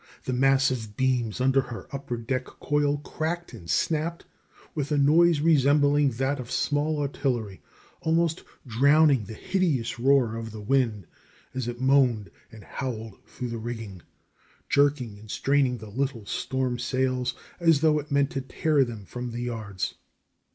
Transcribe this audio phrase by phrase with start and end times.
[0.23, 4.25] The massive beams under her upper deck coil cracked and snapped
[4.73, 7.61] with a noise resembling that of small artillery,
[8.01, 11.05] almost drowning the hideous roar of the wind
[11.53, 14.01] as it moaned and howled through the rigging,
[14.67, 19.29] jerking and straining the little storm sails as though it meant to tear them from
[19.29, 19.93] the yards.